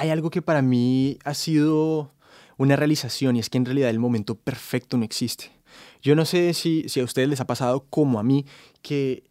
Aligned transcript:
hay 0.00 0.08
algo 0.08 0.30
que 0.30 0.40
para 0.40 0.62
mí 0.62 1.18
ha 1.24 1.34
sido 1.34 2.14
una 2.56 2.74
realización 2.74 3.36
y 3.36 3.40
es 3.40 3.50
que 3.50 3.58
en 3.58 3.66
realidad 3.66 3.90
el 3.90 3.98
momento 3.98 4.34
perfecto 4.34 4.96
no 4.96 5.04
existe. 5.04 5.50
Yo 6.00 6.16
no 6.16 6.24
sé 6.24 6.54
si, 6.54 6.88
si 6.88 7.00
a 7.00 7.04
ustedes 7.04 7.28
les 7.28 7.42
ha 7.42 7.46
pasado 7.46 7.84
como 7.90 8.18
a 8.18 8.22
mí 8.22 8.46
que 8.80 9.24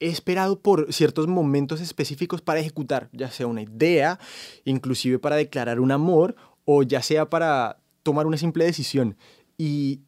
he 0.00 0.08
esperado 0.08 0.60
por 0.60 0.92
ciertos 0.92 1.26
momentos 1.26 1.80
específicos 1.80 2.42
para 2.42 2.60
ejecutar, 2.60 3.08
ya 3.12 3.30
sea 3.30 3.46
una 3.46 3.62
idea, 3.62 4.18
inclusive 4.66 5.18
para 5.18 5.36
declarar 5.36 5.80
un 5.80 5.90
amor 5.90 6.36
o 6.66 6.82
ya 6.82 7.00
sea 7.00 7.30
para 7.30 7.78
tomar 8.02 8.26
una 8.26 8.36
simple 8.36 8.66
decisión. 8.66 9.16
Y 9.56 10.02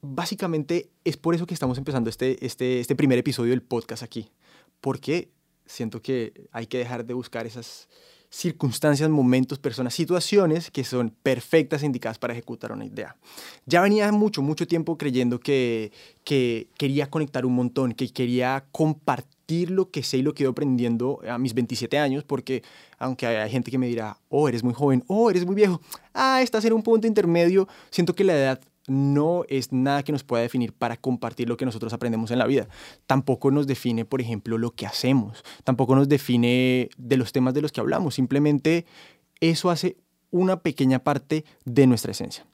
básicamente 0.00 0.92
es 1.02 1.16
por 1.16 1.34
eso 1.34 1.46
que 1.46 1.54
estamos 1.54 1.76
empezando 1.76 2.08
este, 2.08 2.46
este, 2.46 2.78
este 2.78 2.94
primer 2.94 3.18
episodio 3.18 3.50
del 3.50 3.62
podcast 3.62 4.04
aquí, 4.04 4.30
porque 4.80 5.32
siento 5.66 6.00
que 6.02 6.46
hay 6.52 6.68
que 6.68 6.78
dejar 6.78 7.04
de 7.04 7.14
buscar 7.14 7.48
esas 7.48 7.88
circunstancias, 8.34 9.08
momentos, 9.08 9.60
personas, 9.60 9.94
situaciones 9.94 10.70
que 10.72 10.82
son 10.82 11.10
perfectas 11.22 11.82
e 11.82 11.86
indicadas 11.86 12.18
para 12.18 12.32
ejecutar 12.32 12.72
una 12.72 12.84
idea. 12.84 13.16
Ya 13.64 13.80
venía 13.80 14.10
mucho, 14.10 14.42
mucho 14.42 14.66
tiempo 14.66 14.98
creyendo 14.98 15.38
que, 15.38 15.92
que 16.24 16.66
quería 16.76 17.08
conectar 17.08 17.46
un 17.46 17.54
montón, 17.54 17.92
que 17.92 18.08
quería 18.08 18.64
compartir 18.72 19.70
lo 19.70 19.90
que 19.90 20.02
sé 20.02 20.18
y 20.18 20.22
lo 20.22 20.34
que 20.34 20.44
he 20.44 20.46
aprendiendo 20.48 21.20
a 21.28 21.38
mis 21.38 21.54
27 21.54 21.96
años, 21.96 22.24
porque 22.24 22.64
aunque 22.98 23.26
hay 23.26 23.50
gente 23.50 23.70
que 23.70 23.78
me 23.78 23.86
dirá, 23.86 24.18
oh, 24.30 24.48
eres 24.48 24.64
muy 24.64 24.74
joven, 24.74 25.04
oh, 25.06 25.30
eres 25.30 25.46
muy 25.46 25.54
viejo, 25.54 25.80
ah, 26.12 26.42
estás 26.42 26.64
en 26.64 26.72
un 26.72 26.82
punto 26.82 27.06
intermedio, 27.06 27.68
siento 27.90 28.16
que 28.16 28.24
la 28.24 28.34
edad 28.34 28.60
no 28.86 29.44
es 29.48 29.72
nada 29.72 30.02
que 30.02 30.12
nos 30.12 30.24
pueda 30.24 30.42
definir 30.42 30.72
para 30.72 30.96
compartir 30.96 31.48
lo 31.48 31.56
que 31.56 31.64
nosotros 31.64 31.92
aprendemos 31.92 32.30
en 32.30 32.38
la 32.38 32.46
vida. 32.46 32.68
Tampoco 33.06 33.50
nos 33.50 33.66
define, 33.66 34.04
por 34.04 34.20
ejemplo, 34.20 34.58
lo 34.58 34.72
que 34.72 34.86
hacemos. 34.86 35.42
Tampoco 35.64 35.94
nos 35.94 36.08
define 36.08 36.90
de 36.96 37.16
los 37.16 37.32
temas 37.32 37.54
de 37.54 37.62
los 37.62 37.72
que 37.72 37.80
hablamos. 37.80 38.14
Simplemente 38.14 38.84
eso 39.40 39.70
hace 39.70 39.96
una 40.30 40.60
pequeña 40.60 40.98
parte 40.98 41.44
de 41.64 41.86
nuestra 41.86 42.12
esencia. 42.12 42.46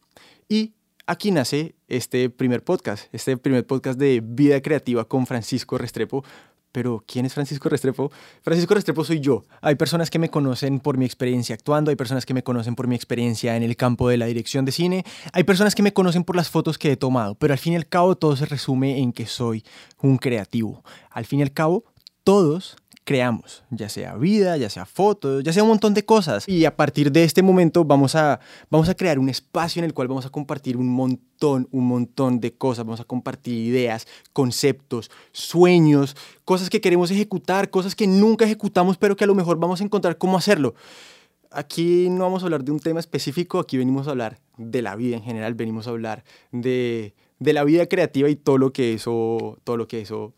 Y 0.48 0.74
aquí 1.06 1.30
nace 1.30 1.74
este 1.88 2.30
primer 2.30 2.62
podcast, 2.62 3.12
este 3.14 3.36
primer 3.36 3.66
podcast 3.66 3.98
de 3.98 4.20
vida 4.22 4.60
creativa 4.60 5.06
con 5.06 5.26
Francisco 5.26 5.78
Restrepo, 5.78 6.24
pero 6.72 7.02
¿quién 7.06 7.26
es 7.26 7.34
Francisco 7.34 7.68
Restrepo? 7.68 8.10
Francisco 8.42 8.74
Restrepo 8.74 9.04
soy 9.04 9.20
yo. 9.20 9.44
Hay 9.60 9.74
personas 9.74 10.10
que 10.10 10.18
me 10.18 10.28
conocen 10.28 10.80
por 10.80 10.96
mi 10.96 11.04
experiencia 11.04 11.54
actuando, 11.54 11.90
hay 11.90 11.96
personas 11.96 12.26
que 12.26 12.34
me 12.34 12.42
conocen 12.42 12.74
por 12.74 12.86
mi 12.86 12.94
experiencia 12.94 13.56
en 13.56 13.62
el 13.62 13.76
campo 13.76 14.08
de 14.08 14.16
la 14.16 14.26
dirección 14.26 14.64
de 14.64 14.72
cine, 14.72 15.04
hay 15.32 15.44
personas 15.44 15.74
que 15.74 15.82
me 15.82 15.92
conocen 15.92 16.24
por 16.24 16.36
las 16.36 16.50
fotos 16.50 16.78
que 16.78 16.92
he 16.92 16.96
tomado, 16.96 17.34
pero 17.34 17.52
al 17.52 17.58
fin 17.58 17.74
y 17.74 17.76
al 17.76 17.86
cabo 17.86 18.16
todo 18.16 18.36
se 18.36 18.46
resume 18.46 18.98
en 18.98 19.12
que 19.12 19.26
soy 19.26 19.64
un 20.00 20.18
creativo. 20.18 20.84
Al 21.10 21.24
fin 21.24 21.40
y 21.40 21.42
al 21.42 21.52
cabo, 21.52 21.84
todos 22.24 22.76
creamos, 23.10 23.64
ya 23.70 23.88
sea 23.88 24.14
vida, 24.14 24.56
ya 24.56 24.70
sea 24.70 24.86
fotos, 24.86 25.42
ya 25.42 25.52
sea 25.52 25.64
un 25.64 25.70
montón 25.70 25.94
de 25.94 26.04
cosas. 26.04 26.48
Y 26.48 26.64
a 26.64 26.76
partir 26.76 27.10
de 27.10 27.24
este 27.24 27.42
momento 27.42 27.84
vamos 27.84 28.14
a, 28.14 28.38
vamos 28.70 28.88
a 28.88 28.94
crear 28.94 29.18
un 29.18 29.28
espacio 29.28 29.80
en 29.80 29.84
el 29.84 29.94
cual 29.94 30.06
vamos 30.06 30.26
a 30.26 30.30
compartir 30.30 30.76
un 30.76 30.86
montón, 30.86 31.66
un 31.72 31.88
montón 31.88 32.38
de 32.38 32.52
cosas, 32.52 32.84
vamos 32.84 33.00
a 33.00 33.04
compartir 33.04 33.66
ideas, 33.66 34.06
conceptos, 34.32 35.10
sueños, 35.32 36.16
cosas 36.44 36.70
que 36.70 36.80
queremos 36.80 37.10
ejecutar, 37.10 37.68
cosas 37.70 37.96
que 37.96 38.06
nunca 38.06 38.44
ejecutamos, 38.44 38.96
pero 38.96 39.16
que 39.16 39.24
a 39.24 39.26
lo 39.26 39.34
mejor 39.34 39.58
vamos 39.58 39.80
a 39.80 39.84
encontrar 39.84 40.16
cómo 40.16 40.38
hacerlo. 40.38 40.76
Aquí 41.50 42.06
no 42.10 42.22
vamos 42.22 42.44
a 42.44 42.46
hablar 42.46 42.62
de 42.62 42.70
un 42.70 42.78
tema 42.78 43.00
específico, 43.00 43.58
aquí 43.58 43.76
venimos 43.76 44.06
a 44.06 44.12
hablar 44.12 44.38
de 44.56 44.82
la 44.82 44.94
vida 44.94 45.16
en 45.16 45.24
general, 45.24 45.54
venimos 45.54 45.88
a 45.88 45.90
hablar 45.90 46.22
de, 46.52 47.14
de 47.40 47.52
la 47.54 47.64
vida 47.64 47.86
creativa 47.86 48.28
y 48.28 48.36
todo 48.36 48.56
lo 48.56 48.72
que 48.72 48.94
eso, 48.94 49.58
todo 49.64 49.76
lo 49.76 49.88
que 49.88 50.00
eso 50.00 50.32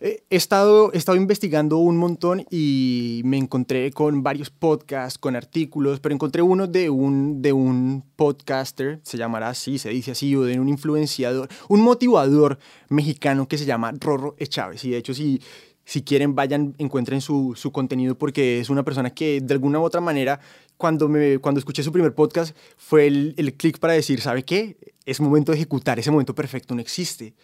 He 0.00 0.22
estado, 0.30 0.92
he 0.92 0.98
estado 0.98 1.16
investigando 1.16 1.78
un 1.78 1.96
montón 1.96 2.44
y 2.50 3.22
me 3.24 3.38
encontré 3.38 3.90
con 3.90 4.22
varios 4.22 4.50
podcasts, 4.50 5.18
con 5.18 5.34
artículos, 5.34 6.00
pero 6.00 6.14
encontré 6.14 6.42
uno 6.42 6.66
de 6.66 6.90
un, 6.90 7.40
de 7.40 7.52
un 7.52 8.04
podcaster, 8.16 9.00
se 9.02 9.16
llamará 9.16 9.48
así, 9.48 9.78
se 9.78 9.88
dice 9.88 10.10
así, 10.10 10.36
o 10.36 10.42
de 10.42 10.60
un 10.60 10.68
influenciador, 10.68 11.48
un 11.68 11.80
motivador 11.80 12.58
mexicano 12.90 13.48
que 13.48 13.56
se 13.56 13.64
llama 13.64 13.92
Rorro 13.98 14.36
Chávez. 14.46 14.84
Y 14.84 14.90
de 14.90 14.98
hecho, 14.98 15.14
si, 15.14 15.40
si 15.84 16.02
quieren, 16.02 16.34
vayan, 16.34 16.74
encuentren 16.78 17.20
su, 17.20 17.54
su, 17.56 17.72
contenido 17.72 18.18
porque 18.18 18.60
es 18.60 18.68
una 18.68 18.82
persona 18.82 19.14
que 19.14 19.40
de 19.40 19.54
alguna 19.54 19.80
u 19.80 19.84
otra 19.84 20.02
manera, 20.02 20.38
cuando, 20.76 21.08
me, 21.08 21.38
cuando 21.38 21.60
escuché 21.60 21.82
su 21.82 21.92
primer 21.92 22.14
podcast, 22.14 22.54
fue 22.76 23.06
el, 23.06 23.34
el 23.38 23.54
clic 23.54 23.78
para 23.78 23.94
decir, 23.94 24.20
¿sabe 24.20 24.44
qué? 24.44 24.76
Es 25.06 25.20
momento 25.20 25.52
de 25.52 25.56
ejecutar, 25.56 25.98
ese 25.98 26.10
momento 26.10 26.34
perfecto 26.34 26.74
no 26.74 26.80
existe 26.80 27.34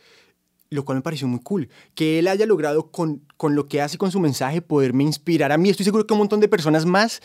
lo 0.70 0.84
cual 0.84 0.98
me 0.98 1.02
pareció 1.02 1.26
muy 1.28 1.40
cool. 1.40 1.68
Que 1.94 2.18
él 2.18 2.28
haya 2.28 2.46
logrado 2.46 2.90
con, 2.90 3.22
con 3.36 3.54
lo 3.54 3.68
que 3.68 3.82
hace 3.82 3.98
con 3.98 4.10
su 4.10 4.20
mensaje 4.20 4.62
poderme 4.62 5.02
inspirar 5.02 5.52
a 5.52 5.58
mí. 5.58 5.68
Estoy 5.68 5.84
seguro 5.84 6.06
que 6.06 6.14
un 6.14 6.18
montón 6.18 6.40
de 6.40 6.48
personas 6.48 6.86
más. 6.86 7.20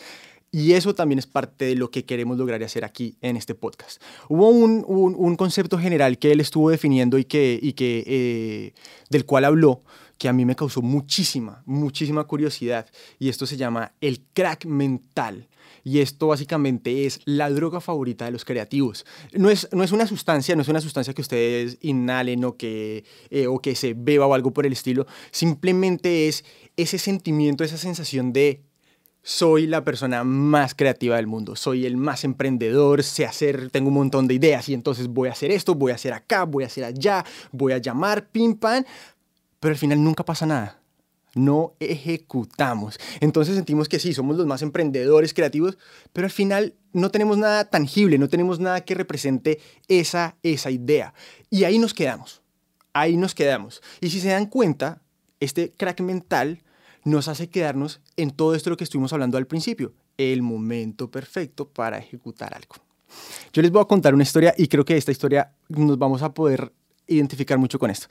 Y 0.52 0.72
eso 0.72 0.94
también 0.94 1.18
es 1.18 1.26
parte 1.26 1.64
de 1.64 1.74
lo 1.74 1.90
que 1.90 2.04
queremos 2.04 2.38
lograr 2.38 2.62
hacer 2.62 2.84
aquí 2.84 3.16
en 3.20 3.36
este 3.36 3.54
podcast. 3.54 4.00
Hubo 4.28 4.48
un, 4.48 4.84
un, 4.86 5.36
concepto 5.36 5.76
general 5.76 6.18
que 6.18 6.32
él 6.32 6.40
estuvo 6.40 6.70
definiendo 6.70 7.18
y 7.18 7.24
que, 7.24 7.58
y 7.60 7.72
que 7.72 8.04
eh, 8.06 8.72
del 9.10 9.26
cual 9.26 9.44
habló 9.44 9.82
que 10.18 10.28
a 10.28 10.32
mí 10.32 10.44
me 10.44 10.56
causó 10.56 10.82
muchísima, 10.82 11.62
muchísima 11.66 12.24
curiosidad. 12.24 12.86
Y 13.18 13.28
esto 13.28 13.46
se 13.46 13.56
llama 13.56 13.92
el 14.00 14.20
crack 14.32 14.64
mental. 14.64 15.48
Y 15.84 16.00
esto 16.00 16.28
básicamente 16.28 17.06
es 17.06 17.20
la 17.26 17.48
droga 17.50 17.80
favorita 17.80 18.24
de 18.24 18.32
los 18.32 18.44
creativos. 18.44 19.06
No 19.32 19.50
es, 19.50 19.68
no 19.72 19.84
es 19.84 19.92
una 19.92 20.06
sustancia, 20.06 20.56
no 20.56 20.62
es 20.62 20.68
una 20.68 20.80
sustancia 20.80 21.14
que 21.14 21.22
ustedes 21.22 21.78
inhalen 21.80 22.44
o 22.44 22.56
que, 22.56 23.04
eh, 23.30 23.46
o 23.46 23.60
que 23.60 23.74
se 23.74 23.94
beba 23.94 24.26
o 24.26 24.34
algo 24.34 24.52
por 24.52 24.66
el 24.66 24.72
estilo. 24.72 25.06
Simplemente 25.30 26.28
es 26.28 26.44
ese 26.76 26.98
sentimiento, 26.98 27.62
esa 27.62 27.78
sensación 27.78 28.32
de 28.32 28.62
soy 29.26 29.66
la 29.66 29.82
persona 29.82 30.22
más 30.22 30.76
creativa 30.76 31.16
del 31.16 31.26
mundo, 31.26 31.56
soy 31.56 31.84
el 31.84 31.96
más 31.96 32.22
emprendedor, 32.22 33.02
sé 33.02 33.26
hacer, 33.26 33.70
tengo 33.70 33.88
un 33.88 33.94
montón 33.94 34.28
de 34.28 34.34
ideas 34.34 34.68
y 34.68 34.74
entonces 34.74 35.08
voy 35.08 35.28
a 35.28 35.32
hacer 35.32 35.50
esto, 35.50 35.74
voy 35.74 35.90
a 35.90 35.96
hacer 35.96 36.12
acá, 36.12 36.44
voy 36.44 36.62
a 36.62 36.68
hacer 36.68 36.84
allá, 36.84 37.24
voy 37.50 37.72
a 37.72 37.78
llamar, 37.78 38.28
pim, 38.28 38.54
pam, 38.54 38.84
pero 39.60 39.72
al 39.72 39.78
final 39.78 40.02
nunca 40.02 40.24
pasa 40.24 40.46
nada 40.46 40.80
no 41.36 41.74
ejecutamos. 41.80 42.98
Entonces 43.20 43.54
sentimos 43.54 43.88
que 43.88 44.00
sí, 44.00 44.12
somos 44.12 44.36
los 44.36 44.46
más 44.46 44.62
emprendedores, 44.62 45.34
creativos, 45.34 45.78
pero 46.12 46.24
al 46.24 46.30
final 46.32 46.74
no 46.92 47.10
tenemos 47.10 47.38
nada 47.38 47.66
tangible, 47.66 48.18
no 48.18 48.28
tenemos 48.28 48.58
nada 48.58 48.80
que 48.80 48.94
represente 48.94 49.60
esa, 49.86 50.36
esa 50.42 50.70
idea. 50.70 51.14
Y 51.50 51.64
ahí 51.64 51.78
nos 51.78 51.94
quedamos, 51.94 52.42
ahí 52.92 53.16
nos 53.16 53.34
quedamos. 53.34 53.82
Y 54.00 54.10
si 54.10 54.20
se 54.20 54.28
dan 54.28 54.46
cuenta, 54.46 55.02
este 55.38 55.70
crack 55.70 56.00
mental 56.00 56.62
nos 57.04 57.28
hace 57.28 57.48
quedarnos 57.48 58.00
en 58.16 58.30
todo 58.30 58.54
esto 58.54 58.70
lo 58.70 58.76
que 58.76 58.84
estuvimos 58.84 59.12
hablando 59.12 59.38
al 59.38 59.46
principio, 59.46 59.92
el 60.16 60.42
momento 60.42 61.10
perfecto 61.10 61.68
para 61.68 61.98
ejecutar 61.98 62.54
algo. 62.54 62.76
Yo 63.52 63.62
les 63.62 63.70
voy 63.70 63.82
a 63.82 63.84
contar 63.84 64.14
una 64.14 64.24
historia 64.24 64.54
y 64.56 64.66
creo 64.66 64.84
que 64.84 64.96
esta 64.96 65.12
historia 65.12 65.52
nos 65.68 65.98
vamos 65.98 66.22
a 66.22 66.32
poder 66.32 66.72
identificar 67.06 67.58
mucho 67.58 67.78
con 67.78 67.90
esto. 67.90 68.08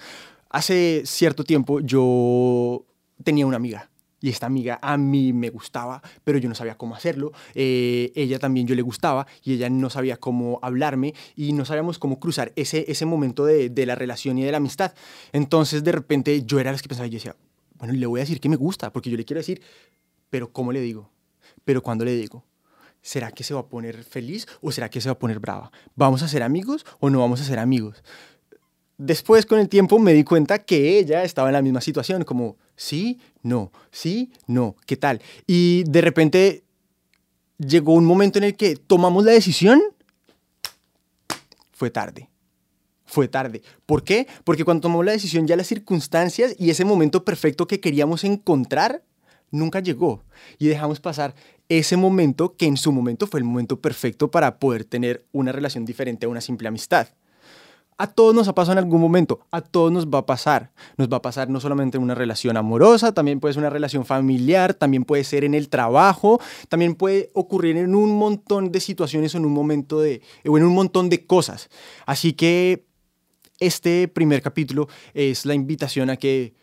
Hace 0.56 1.04
cierto 1.06 1.44
tiempo 1.44 1.82
yo 1.82 2.86
tenía 3.26 3.46
una 3.46 3.58
amiga. 3.58 3.90
Y 4.22 4.30
esta 4.30 4.46
amiga 4.46 4.80
a 4.82 4.96
mí 4.96 5.34
me 5.34 5.50
gustaba, 5.50 6.02
pero 6.24 6.38
yo 6.38 6.48
no 6.48 6.56
sabía 6.56 6.78
cómo 6.78 6.96
hacerlo. 6.96 7.34
Eh, 7.56 8.14
ella 8.16 8.40
también 8.40 8.66
yo 8.66 8.74
le 8.74 8.82
gustaba 8.82 9.28
y 9.44 9.56
ella 9.56 9.70
no 9.70 9.90
sabía 9.90 10.16
cómo 10.16 10.60
hablarme 10.62 11.14
y 11.36 11.52
no 11.52 11.66
sabíamos 11.66 12.00
cómo 12.00 12.22
cruzar 12.22 12.54
ese, 12.56 12.86
ese 12.90 13.06
momento 13.06 13.44
de, 13.44 13.70
de 13.70 13.86
la 13.86 13.96
relación 13.96 14.38
y 14.38 14.46
de 14.46 14.52
la 14.52 14.58
amistad. 14.60 14.94
Entonces 15.34 15.84
de 15.84 15.92
repente 15.92 16.46
yo 16.46 16.58
era 16.58 16.72
la 16.72 16.78
que 16.78 16.88
pensaba 16.88 17.06
yo 17.08 17.16
decía, 17.16 17.36
bueno, 17.78 17.94
le 17.94 18.06
voy 18.06 18.22
a 18.22 18.24
decir 18.24 18.40
que 18.40 18.48
me 18.48 18.56
gusta, 18.56 18.94
porque 18.94 19.10
yo 19.10 19.18
le 19.18 19.26
quiero 19.26 19.42
decir, 19.42 19.62
pero 20.30 20.54
¿cómo 20.54 20.72
le 20.72 20.80
digo? 20.80 21.10
Pero 21.66 21.84
¿cuándo 21.84 22.06
le 22.06 22.16
digo? 22.16 22.46
¿Será 23.02 23.30
que 23.34 23.44
se 23.44 23.54
va 23.54 23.60
a 23.60 23.68
poner 23.68 24.06
feliz 24.06 24.48
o 24.62 24.72
será 24.72 24.90
que 24.90 25.02
se 25.02 25.10
va 25.10 25.14
a 25.14 25.20
poner 25.20 25.40
brava? 25.40 25.70
¿Vamos 25.98 26.24
a 26.24 26.30
ser 26.30 26.44
amigos 26.44 26.86
o 27.02 27.10
no 27.10 27.20
vamos 27.20 27.42
a 27.42 27.44
ser 27.44 27.60
amigos? 27.60 28.02
Después, 28.98 29.46
con 29.46 29.60
el 29.60 29.68
tiempo, 29.68 30.00
me 30.00 30.14
di 30.14 30.24
cuenta 30.24 30.60
que 30.60 30.98
ella 30.98 31.24
estaba 31.24 31.50
en 31.50 31.54
la 31.54 31.62
misma 31.62 31.82
situación, 31.82 32.24
como, 32.24 32.58
sí, 32.76 33.20
no, 33.42 33.72
sí, 33.92 34.32
no, 34.48 34.76
¿qué 34.86 34.96
tal? 34.96 35.22
Y 35.46 35.84
de 35.84 36.02
repente 36.02 36.64
llegó 37.58 37.94
un 37.94 38.06
momento 38.06 38.40
en 38.40 38.46
el 38.46 38.56
que 38.56 38.76
tomamos 38.76 39.26
la 39.26 39.32
decisión, 39.32 39.82
fue 41.74 41.90
tarde. 41.90 42.30
Fue 43.06 43.28
tarde. 43.28 43.62
¿Por 43.86 44.04
qué? 44.04 44.28
Porque 44.44 44.64
cuando 44.64 44.82
tomamos 44.82 45.06
la 45.06 45.12
decisión 45.12 45.46
ya 45.46 45.56
las 45.56 45.68
circunstancias 45.68 46.56
y 46.58 46.70
ese 46.70 46.86
momento 46.86 47.24
perfecto 47.24 47.68
que 47.68 47.80
queríamos 47.80 48.24
encontrar 48.24 49.04
nunca 49.52 49.80
llegó. 49.80 50.24
Y 50.58 50.68
dejamos 50.68 51.00
pasar 51.00 51.36
ese 51.70 51.98
momento 51.98 52.56
que 52.56 52.66
en 52.66 52.78
su 52.78 52.92
momento 52.92 53.28
fue 53.28 53.40
el 53.40 53.44
momento 53.44 53.80
perfecto 53.80 54.32
para 54.32 54.58
poder 54.58 54.86
tener 54.86 55.26
una 55.32 55.52
relación 55.52 55.86
diferente 55.86 56.26
a 56.26 56.30
una 56.30 56.42
simple 56.42 56.68
amistad. 56.68 57.10
A 57.98 58.08
todos 58.08 58.36
nos 58.36 58.48
ha 58.50 58.56
pasado 58.56 58.74
en 58.74 58.80
algún 58.80 59.00
momento, 59.00 59.40
a 59.52 59.62
todos 59.62 59.90
nos 59.90 60.08
va 60.08 60.20
a 60.20 60.26
pasar. 60.26 60.74
Nos 60.98 61.08
va 61.08 61.18
a 61.18 61.22
pasar 61.22 61.50
no 61.50 61.62
solamente 61.62 61.98
en 61.98 62.04
una 62.04 62.14
relación 62.14 62.58
amorosa, 62.58 63.14
también 63.14 63.40
puede 63.40 63.54
ser 63.54 63.62
una 63.62 63.70
relación 63.70 64.06
familiar, 64.06 64.74
también 64.74 65.06
puede 65.06 65.24
ser 65.24 65.46
en 65.46 65.54
el 65.54 65.70
trabajo, 65.70 66.42
también 66.68 66.96
puede 66.96 67.32
ocurrir 67.34 67.78
en 67.78 67.96
un 67.96 68.18
montón 68.18 68.72
de 68.72 68.82
situaciones 68.82 69.34
o 69.34 69.38
en 69.38 69.46
un 69.46 69.54
momento 69.54 70.02
de 70.02 70.22
o 70.46 70.58
en 70.58 70.66
un 70.66 70.74
montón 70.74 71.10
de 71.10 71.26
cosas. 71.26 71.70
Así 72.06 72.34
que 72.34 72.86
este 73.60 74.10
primer 74.10 74.42
capítulo 74.42 74.90
es 75.14 75.46
la 75.46 75.54
invitación 75.54 76.10
a 76.10 76.18
que 76.18 76.54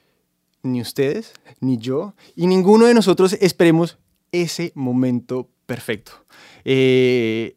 ni 0.63 0.81
ustedes, 0.81 1.33
ni 1.61 1.79
yo, 1.79 2.15
y 2.37 2.47
ninguno 2.47 2.87
de 2.87 2.95
nosotros 2.95 3.37
esperemos 3.41 3.99
ese 4.33 4.73
momento 4.75 5.49
perfecto. 5.67 6.13
Eh, 6.65 7.57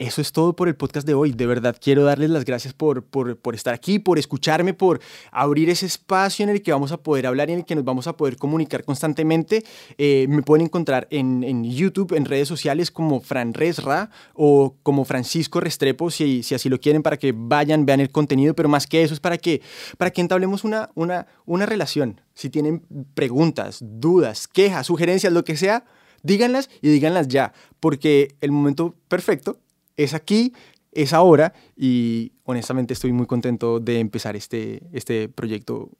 eso 0.00 0.22
es 0.22 0.32
todo 0.32 0.56
por 0.56 0.66
el 0.66 0.76
podcast 0.76 1.06
de 1.06 1.12
hoy. 1.12 1.32
De 1.32 1.46
verdad 1.46 1.76
quiero 1.78 2.04
darles 2.04 2.30
las 2.30 2.46
gracias 2.46 2.72
por, 2.72 3.04
por, 3.04 3.36
por, 3.36 3.54
estar 3.54 3.74
aquí, 3.74 3.98
por 3.98 4.18
escucharme, 4.18 4.72
por 4.72 4.98
abrir 5.30 5.68
ese 5.68 5.84
espacio 5.84 6.42
en 6.42 6.48
el 6.48 6.62
que 6.62 6.72
vamos 6.72 6.90
a 6.90 6.96
poder 6.96 7.26
hablar 7.26 7.50
y 7.50 7.52
en 7.52 7.58
el 7.60 7.64
que 7.66 7.74
nos 7.74 7.84
vamos 7.84 8.06
a 8.06 8.16
poder 8.16 8.38
comunicar 8.38 8.82
constantemente. 8.82 9.62
Eh, 9.98 10.24
me 10.30 10.40
pueden 10.40 10.64
encontrar 10.64 11.06
en, 11.10 11.44
en, 11.44 11.64
YouTube, 11.64 12.14
en 12.16 12.24
redes 12.24 12.48
sociales 12.48 12.90
como 12.90 13.20
Fran 13.20 13.52
Resra 13.52 14.08
o 14.32 14.74
como 14.82 15.04
Francisco 15.04 15.60
Restrepo, 15.60 16.10
si, 16.10 16.42
si, 16.42 16.54
así 16.54 16.70
lo 16.70 16.80
quieren, 16.80 17.02
para 17.02 17.18
que 17.18 17.34
vayan, 17.36 17.84
vean 17.84 18.00
el 18.00 18.10
contenido, 18.10 18.54
pero 18.54 18.70
más 18.70 18.86
que 18.86 19.02
eso 19.02 19.12
es 19.12 19.20
para 19.20 19.36
que, 19.36 19.60
para 19.98 20.10
que 20.10 20.22
entablemos 20.22 20.64
una, 20.64 20.88
una, 20.94 21.26
una 21.44 21.66
relación. 21.66 22.22
Si 22.32 22.48
tienen 22.48 22.86
preguntas, 23.12 23.80
dudas, 23.82 24.48
quejas, 24.48 24.86
sugerencias, 24.86 25.30
lo 25.30 25.44
que 25.44 25.58
sea, 25.58 25.84
díganlas 26.22 26.70
y 26.80 26.88
díganlas 26.88 27.28
ya, 27.28 27.52
porque 27.80 28.34
el 28.40 28.50
momento 28.50 28.94
perfecto 29.08 29.58
es 30.04 30.14
aquí, 30.14 30.52
es 30.92 31.12
ahora 31.12 31.52
y 31.76 32.32
honestamente 32.44 32.94
estoy 32.94 33.12
muy 33.12 33.26
contento 33.26 33.80
de 33.80 34.00
empezar 34.00 34.36
este, 34.36 34.82
este 34.92 35.28
proyecto, 35.28 35.90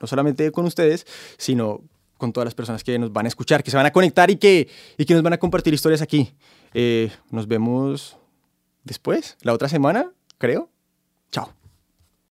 no 0.00 0.06
solamente 0.06 0.52
con 0.52 0.64
ustedes, 0.64 1.06
sino 1.38 1.82
con 2.18 2.32
todas 2.32 2.46
las 2.46 2.54
personas 2.54 2.84
que 2.84 2.98
nos 2.98 3.12
van 3.12 3.26
a 3.26 3.28
escuchar, 3.28 3.62
que 3.62 3.70
se 3.70 3.76
van 3.76 3.86
a 3.86 3.92
conectar 3.92 4.30
y 4.30 4.36
que, 4.36 4.68
y 4.96 5.04
que 5.04 5.14
nos 5.14 5.22
van 5.22 5.32
a 5.32 5.38
compartir 5.38 5.72
historias 5.72 6.02
aquí. 6.02 6.32
Eh, 6.74 7.10
nos 7.30 7.46
vemos 7.46 8.16
después, 8.84 9.36
la 9.42 9.52
otra 9.52 9.68
semana, 9.68 10.10
creo. 10.38 10.68
Chao. 11.30 11.57